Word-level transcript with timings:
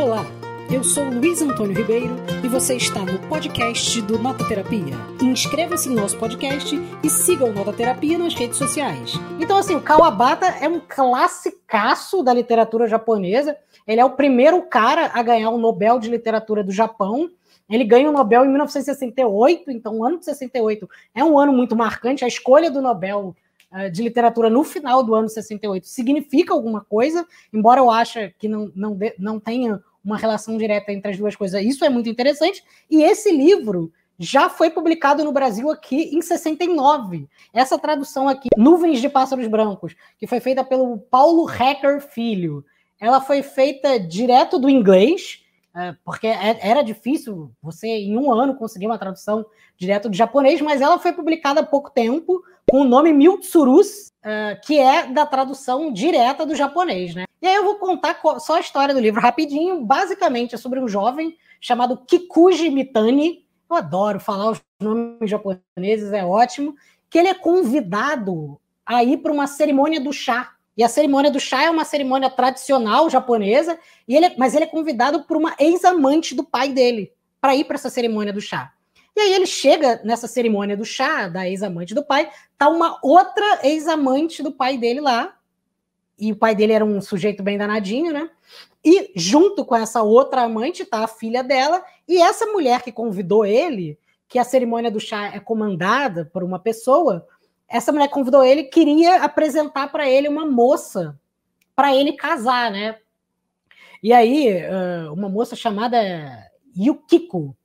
Olá, 0.00 0.24
eu 0.70 0.84
sou 0.84 1.02
Luiz 1.02 1.42
Antônio 1.42 1.76
Ribeiro 1.76 2.14
e 2.44 2.46
você 2.46 2.76
está 2.76 3.00
no 3.00 3.18
podcast 3.28 4.00
do 4.02 4.16
Nota 4.16 4.46
Terapia. 4.46 4.94
Inscreva-se 5.20 5.88
no 5.88 5.96
nosso 5.96 6.16
podcast 6.16 6.72
e 7.02 7.10
siga 7.10 7.44
o 7.44 7.52
Nota 7.52 7.72
Terapia 7.72 8.16
nas 8.16 8.32
redes 8.32 8.58
sociais. 8.58 9.14
Então, 9.40 9.56
assim, 9.56 9.74
o 9.74 9.82
Kawabata 9.82 10.46
é 10.60 10.68
um 10.68 10.78
classicaço 10.78 12.22
da 12.22 12.32
literatura 12.32 12.86
japonesa. 12.86 13.56
Ele 13.88 14.00
é 14.00 14.04
o 14.04 14.10
primeiro 14.10 14.62
cara 14.62 15.10
a 15.12 15.20
ganhar 15.20 15.50
o 15.50 15.58
Nobel 15.58 15.98
de 15.98 16.08
Literatura 16.08 16.62
do 16.62 16.70
Japão. 16.70 17.28
Ele 17.68 17.82
ganha 17.82 18.08
o 18.08 18.12
Nobel 18.12 18.44
em 18.44 18.48
1968, 18.50 19.68
então 19.72 19.98
o 19.98 20.04
ano 20.04 20.20
de 20.20 20.26
68 20.26 20.88
é 21.12 21.24
um 21.24 21.36
ano 21.36 21.52
muito 21.52 21.74
marcante. 21.74 22.24
A 22.24 22.28
escolha 22.28 22.70
do 22.70 22.80
Nobel 22.80 23.34
de 23.92 24.02
Literatura 24.02 24.48
no 24.48 24.64
final 24.64 25.02
do 25.02 25.14
ano 25.14 25.28
68 25.28 25.86
significa 25.86 26.54
alguma 26.54 26.80
coisa, 26.82 27.26
embora 27.52 27.80
eu 27.80 27.90
ache 27.90 28.34
que 28.38 28.48
não, 28.48 28.72
não, 28.74 28.94
de, 28.94 29.14
não 29.18 29.38
tenha 29.38 29.82
uma 30.04 30.16
relação 30.16 30.56
direta 30.56 30.92
entre 30.92 31.10
as 31.10 31.18
duas 31.18 31.36
coisas. 31.36 31.62
Isso 31.62 31.84
é 31.84 31.88
muito 31.88 32.08
interessante. 32.08 32.64
E 32.90 33.02
esse 33.02 33.30
livro 33.30 33.92
já 34.18 34.48
foi 34.48 34.70
publicado 34.70 35.22
no 35.22 35.32
Brasil 35.32 35.70
aqui 35.70 36.14
em 36.16 36.20
69. 36.22 37.28
Essa 37.52 37.78
tradução 37.78 38.28
aqui, 38.28 38.48
Nuvens 38.56 39.00
de 39.00 39.08
Pássaros 39.08 39.46
Brancos, 39.46 39.94
que 40.18 40.26
foi 40.26 40.40
feita 40.40 40.64
pelo 40.64 40.98
Paulo 40.98 41.44
Hacker 41.44 42.00
Filho. 42.00 42.64
Ela 43.00 43.20
foi 43.20 43.42
feita 43.42 44.00
direto 44.00 44.58
do 44.58 44.68
inglês 44.68 45.44
porque 46.04 46.26
é, 46.26 46.58
era 46.60 46.82
difícil 46.82 47.50
você, 47.62 47.86
em 47.86 48.16
um 48.16 48.32
ano, 48.32 48.56
conseguir 48.56 48.86
uma 48.86 48.98
tradução 48.98 49.44
direto 49.76 50.08
do 50.08 50.16
japonês, 50.16 50.60
mas 50.60 50.80
ela 50.80 50.98
foi 50.98 51.12
publicada 51.12 51.60
há 51.60 51.66
pouco 51.66 51.90
tempo 51.90 52.42
com 52.70 52.82
o 52.82 52.84
nome 52.84 53.12
Miltsurus, 53.12 54.12
é, 54.22 54.58
que 54.62 54.78
é 54.78 55.06
da 55.06 55.24
tradução 55.24 55.92
direta 55.92 56.44
do 56.44 56.54
japonês, 56.54 57.14
né? 57.14 57.24
E 57.40 57.46
aí 57.46 57.54
eu 57.54 57.64
vou 57.64 57.76
contar 57.76 58.20
só 58.40 58.56
a 58.56 58.60
história 58.60 58.92
do 58.92 59.00
livro 59.00 59.20
rapidinho. 59.20 59.84
Basicamente 59.84 60.54
é 60.54 60.58
sobre 60.58 60.80
um 60.80 60.88
jovem 60.88 61.36
chamado 61.60 61.96
Kikuji 61.96 62.70
Mitani. 62.70 63.46
Eu 63.70 63.76
adoro 63.76 64.18
falar 64.18 64.50
os 64.50 64.60
nomes 64.80 65.30
japoneses, 65.30 66.12
é 66.12 66.24
ótimo. 66.24 66.74
Que 67.08 67.18
ele 67.18 67.28
é 67.28 67.34
convidado 67.34 68.60
a 68.84 69.04
ir 69.04 69.18
para 69.18 69.32
uma 69.32 69.46
cerimônia 69.46 70.00
do 70.00 70.12
chá 70.12 70.54
e 70.78 70.84
a 70.84 70.88
cerimônia 70.88 71.28
do 71.28 71.40
chá 71.40 71.64
é 71.64 71.68
uma 71.68 71.84
cerimônia 71.84 72.30
tradicional 72.30 73.10
japonesa, 73.10 73.76
e 74.06 74.14
ele, 74.14 74.32
mas 74.38 74.54
ele 74.54 74.62
é 74.62 74.68
convidado 74.68 75.24
por 75.24 75.36
uma 75.36 75.56
ex-amante 75.58 76.36
do 76.36 76.44
pai 76.44 76.68
dele 76.68 77.12
para 77.40 77.56
ir 77.56 77.64
para 77.64 77.74
essa 77.74 77.90
cerimônia 77.90 78.32
do 78.32 78.40
chá. 78.40 78.72
E 79.16 79.20
aí 79.20 79.34
ele 79.34 79.46
chega 79.46 80.00
nessa 80.04 80.28
cerimônia 80.28 80.76
do 80.76 80.84
chá, 80.84 81.26
da 81.26 81.48
ex-amante 81.48 81.96
do 81.96 82.04
pai, 82.04 82.30
tá 82.56 82.68
uma 82.68 82.96
outra 83.02 83.58
ex-amante 83.64 84.40
do 84.40 84.52
pai 84.52 84.78
dele 84.78 85.00
lá, 85.00 85.34
e 86.16 86.30
o 86.30 86.36
pai 86.36 86.54
dele 86.54 86.72
era 86.72 86.84
um 86.84 87.00
sujeito 87.00 87.42
bem 87.42 87.58
danadinho, 87.58 88.12
né? 88.12 88.30
E 88.84 89.10
junto 89.16 89.64
com 89.64 89.74
essa 89.74 90.04
outra 90.04 90.42
amante 90.42 90.84
tá 90.84 91.02
a 91.02 91.08
filha 91.08 91.42
dela, 91.42 91.82
e 92.06 92.22
essa 92.22 92.46
mulher 92.46 92.82
que 92.82 92.92
convidou 92.92 93.44
ele, 93.44 93.98
que 94.28 94.38
a 94.38 94.44
cerimônia 94.44 94.92
do 94.92 95.00
chá 95.00 95.26
é 95.34 95.40
comandada 95.40 96.24
por 96.32 96.44
uma 96.44 96.60
pessoa, 96.60 97.26
essa 97.68 97.92
mulher 97.92 98.08
convidou 98.08 98.44
ele, 98.44 98.64
queria 98.64 99.22
apresentar 99.22 99.88
para 99.92 100.08
ele 100.08 100.28
uma 100.28 100.46
moça 100.46 101.18
para 101.76 101.94
ele 101.94 102.14
casar, 102.14 102.70
né? 102.70 102.96
E 104.02 104.12
aí, 104.12 104.62
uma 105.12 105.28
moça 105.28 105.54
chamada 105.54 105.98
Yukiko, 106.76 107.56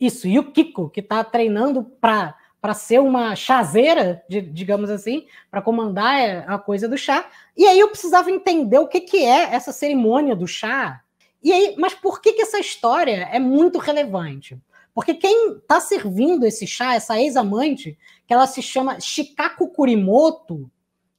isso, 0.00 0.26
Yukiko, 0.26 0.88
que 0.88 1.00
está 1.00 1.22
treinando 1.22 1.84
para 1.84 2.36
para 2.60 2.74
ser 2.74 3.00
uma 3.00 3.34
chazeira, 3.34 4.22
digamos 4.28 4.90
assim, 4.90 5.26
para 5.50 5.62
comandar 5.62 6.44
a 6.46 6.58
coisa 6.58 6.86
do 6.86 6.98
chá. 6.98 7.26
E 7.56 7.64
aí 7.64 7.80
eu 7.80 7.88
precisava 7.88 8.30
entender 8.30 8.78
o 8.78 8.86
que, 8.86 9.00
que 9.00 9.24
é 9.24 9.54
essa 9.54 9.72
cerimônia 9.72 10.36
do 10.36 10.46
chá. 10.46 11.00
E 11.42 11.50
aí, 11.50 11.74
mas 11.78 11.94
por 11.94 12.20
que, 12.20 12.34
que 12.34 12.42
essa 12.42 12.58
história 12.58 13.28
é 13.32 13.38
muito 13.38 13.78
relevante? 13.78 14.60
Porque 15.00 15.14
quem 15.14 15.52
está 15.52 15.80
servindo 15.80 16.44
esse 16.44 16.66
chá, 16.66 16.94
essa 16.94 17.18
ex-amante, 17.18 17.96
que 18.26 18.34
ela 18.34 18.46
se 18.46 18.60
chama 18.60 19.00
Shikaku 19.00 19.68
Kurimoto, 19.68 20.70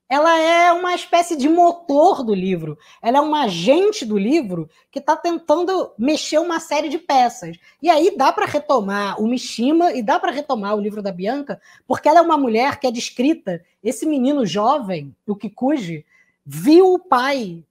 ela 0.07 0.37
é 0.37 0.71
uma 0.71 0.93
espécie 0.93 1.35
de 1.35 1.49
motor 1.49 2.23
do 2.23 2.31
livro. 2.31 2.77
Ela 3.01 3.17
é 3.17 3.21
uma 3.21 3.45
agente 3.45 4.05
do 4.05 4.19
livro 4.19 4.69
que 4.91 4.99
está 4.99 5.17
tentando 5.17 5.93
mexer 5.97 6.37
uma 6.37 6.59
série 6.59 6.89
de 6.89 6.99
peças. 6.99 7.57
E 7.81 7.89
aí 7.89 8.15
dá 8.15 8.31
para 8.31 8.45
retomar 8.45 9.19
o 9.19 9.27
Mishima 9.27 9.91
e 9.93 10.03
dá 10.03 10.19
para 10.19 10.31
retomar 10.31 10.75
o 10.75 10.79
livro 10.79 11.01
da 11.01 11.11
Bianca, 11.11 11.59
porque 11.87 12.07
ela 12.07 12.19
é 12.19 12.21
uma 12.21 12.37
mulher 12.37 12.79
que 12.79 12.85
é 12.85 12.91
descrita. 12.91 13.63
Esse 13.83 14.05
menino 14.05 14.45
jovem, 14.45 15.15
o 15.25 15.35
Kikuji, 15.35 16.05
viu 16.45 16.93
o 16.93 16.99
pai 16.99 17.65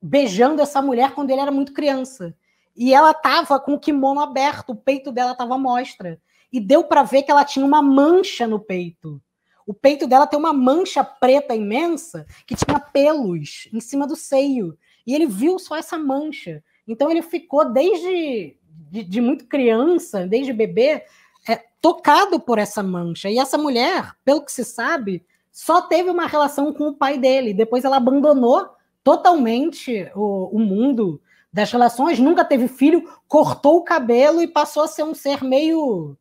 beijando 0.00 0.62
essa 0.62 0.80
mulher 0.80 1.10
quando 1.10 1.30
ele 1.30 1.40
era 1.40 1.50
muito 1.50 1.72
criança. 1.72 2.36
E 2.76 2.92
ela 2.92 3.14
tava 3.14 3.58
com 3.58 3.74
o 3.74 3.80
kimono 3.80 4.20
aberto, 4.20 4.70
o 4.70 4.76
peito 4.76 5.10
dela 5.10 5.34
tava 5.34 5.54
à 5.54 5.58
mostra. 5.58 6.20
E 6.52 6.60
deu 6.60 6.84
para 6.84 7.02
ver 7.02 7.22
que 7.22 7.30
ela 7.30 7.44
tinha 7.44 7.64
uma 7.64 7.80
mancha 7.80 8.46
no 8.46 8.60
peito. 8.60 9.20
O 9.66 9.74
peito 9.74 10.06
dela 10.06 10.26
tem 10.26 10.38
uma 10.38 10.52
mancha 10.52 11.02
preta 11.02 11.54
imensa 11.54 12.26
que 12.46 12.54
tinha 12.54 12.78
pelos 12.78 13.68
em 13.72 13.80
cima 13.80 14.06
do 14.06 14.14
seio. 14.14 14.76
E 15.06 15.14
ele 15.14 15.26
viu 15.26 15.58
só 15.58 15.76
essa 15.76 15.98
mancha. 15.98 16.62
Então 16.86 17.10
ele 17.10 17.22
ficou 17.22 17.72
desde 17.72 18.56
de, 18.90 19.02
de 19.02 19.20
muito 19.20 19.46
criança, 19.46 20.26
desde 20.26 20.52
bebê, 20.52 21.02
é, 21.48 21.56
tocado 21.80 22.38
por 22.38 22.58
essa 22.58 22.82
mancha. 22.82 23.28
E 23.30 23.38
essa 23.38 23.58
mulher, 23.58 24.12
pelo 24.24 24.44
que 24.44 24.52
se 24.52 24.64
sabe, 24.64 25.24
só 25.50 25.82
teve 25.82 26.10
uma 26.10 26.26
relação 26.26 26.72
com 26.72 26.88
o 26.88 26.94
pai 26.94 27.18
dele. 27.18 27.54
Depois 27.54 27.84
ela 27.84 27.96
abandonou 27.96 28.68
totalmente 29.02 30.10
o, 30.14 30.56
o 30.56 30.58
mundo 30.58 31.20
das 31.56 31.72
relações, 31.72 32.18
nunca 32.18 32.44
teve 32.44 32.68
filho, 32.68 33.10
cortou 33.26 33.78
o 33.78 33.82
cabelo 33.82 34.42
e 34.42 34.46
passou 34.46 34.82
a 34.82 34.86
ser 34.86 35.04
um 35.04 35.14
ser 35.14 35.42
meio 35.42 36.14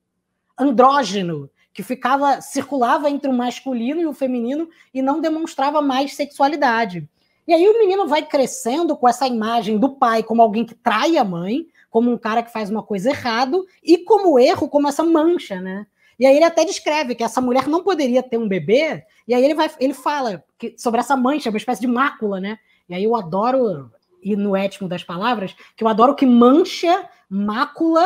andrógeno, 0.58 1.50
que 1.74 1.84
ficava 1.84 2.40
circulava 2.40 3.10
entre 3.10 3.30
o 3.30 3.34
masculino 3.34 4.00
e 4.00 4.06
o 4.06 4.14
feminino 4.14 4.70
e 4.94 5.02
não 5.02 5.20
demonstrava 5.20 5.82
mais 5.82 6.16
sexualidade. 6.16 7.06
E 7.46 7.54
aí 7.54 7.68
o 7.68 7.78
menino 7.78 8.08
vai 8.08 8.26
crescendo 8.26 8.96
com 8.96 9.10
essa 9.10 9.28
imagem 9.28 9.78
do 9.78 9.90
pai 9.90 10.24
como 10.24 10.42
alguém 10.42 10.64
que 10.64 10.74
trai 10.74 11.18
a 11.18 11.24
mãe, 11.26 11.68
como 11.90 12.10
um 12.10 12.18
cara 12.18 12.42
que 12.42 12.54
faz 12.54 12.70
uma 12.70 12.82
coisa 12.82 13.10
errada, 13.10 13.58
e 13.84 13.98
como 13.98 14.40
erro, 14.40 14.70
como 14.70 14.88
essa 14.88 15.04
mancha, 15.04 15.60
né? 15.60 15.86
E 16.18 16.26
aí 16.26 16.38
ele 16.38 16.46
até 16.46 16.64
descreve 16.64 17.14
que 17.14 17.26
essa 17.26 17.42
mulher 17.42 17.68
não 17.68 17.84
poderia 17.84 18.24
ter 18.24 18.38
um 18.38 18.48
bebê, 18.48 19.04
e 19.28 19.34
aí 19.34 19.44
ele 19.44 19.54
vai, 19.54 19.70
ele 19.82 19.94
fala 19.94 20.46
que, 20.58 20.76
sobre 20.78 21.02
essa 21.02 21.18
mancha, 21.18 21.50
uma 21.50 21.58
espécie 21.58 21.82
de 21.82 21.88
mácula, 21.88 22.40
né? 22.40 22.58
E 22.88 22.96
aí 22.96 23.04
eu 23.04 23.18
adoro 23.18 23.92
e 24.26 24.36
no 24.36 24.56
étimo 24.56 24.90
das 24.90 25.04
palavras, 25.04 25.56
que 25.78 25.84
eu 25.84 25.88
adoro 25.88 26.16
que 26.16 26.26
mancha, 26.26 27.08
mácula 27.30 28.04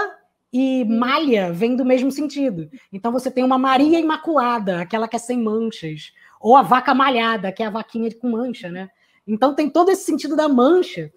e 0.52 0.84
malha 0.84 1.54
vem 1.54 1.78
do 1.78 1.86
mesmo 1.86 2.12
sentido. 2.12 2.70
Então 2.92 3.10
você 3.10 3.32
tem 3.32 3.42
uma 3.42 3.58
Maria 3.58 3.98
Imaculada, 3.98 4.82
aquela 4.82 5.08
que 5.08 5.16
é 5.16 5.20
sem 5.20 5.42
manchas, 5.42 6.12
ou 6.42 6.58
a 6.58 6.62
vaca 6.62 6.94
malhada, 6.94 7.54
que 7.54 7.64
é 7.64 7.68
a 7.68 7.70
vaquinha 7.70 8.14
com 8.16 8.30
mancha, 8.30 8.70
né? 8.70 8.90
Então 9.26 9.56
tem 9.56 9.70
todo 9.70 9.92
esse 9.92 10.04
sentido 10.04 10.36
da 10.36 10.50
mancha. 10.50 11.10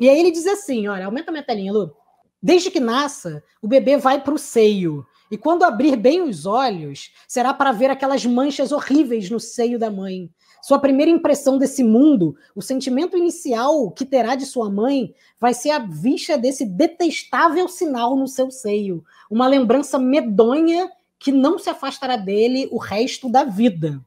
E 0.00 0.08
aí 0.08 0.18
ele 0.18 0.32
diz 0.32 0.46
assim: 0.46 0.88
olha, 0.88 1.06
aumenta 1.06 1.30
a 1.30 1.32
minha 1.32 1.44
telinha, 1.44 1.72
Lu. 1.72 1.94
Desde 2.42 2.70
que 2.70 2.80
nasça, 2.80 3.44
o 3.62 3.68
bebê 3.68 3.96
vai 3.96 4.20
para 4.20 4.34
o 4.34 4.38
seio. 4.38 5.06
E 5.30 5.36
quando 5.36 5.62
abrir 5.62 5.96
bem 5.96 6.22
os 6.22 6.46
olhos, 6.46 7.12
será 7.26 7.52
para 7.52 7.72
ver 7.72 7.90
aquelas 7.90 8.24
manchas 8.24 8.72
horríveis 8.72 9.28
no 9.30 9.38
seio 9.38 9.78
da 9.78 9.90
mãe. 9.90 10.30
Sua 10.62 10.78
primeira 10.78 11.10
impressão 11.10 11.58
desse 11.58 11.84
mundo, 11.84 12.34
o 12.54 12.62
sentimento 12.62 13.16
inicial 13.16 13.90
que 13.90 14.04
terá 14.04 14.34
de 14.34 14.44
sua 14.44 14.70
mãe, 14.70 15.14
vai 15.40 15.54
ser 15.54 15.70
a 15.70 15.78
vista 15.78 16.36
desse 16.36 16.64
detestável 16.64 17.68
sinal 17.68 18.16
no 18.16 18.26
seu 18.26 18.50
seio, 18.50 19.04
uma 19.30 19.46
lembrança 19.46 19.98
medonha 19.98 20.90
que 21.18 21.32
não 21.32 21.58
se 21.58 21.68
afastará 21.68 22.16
dele 22.16 22.68
o 22.70 22.78
resto 22.78 23.28
da 23.28 23.44
vida. 23.44 24.04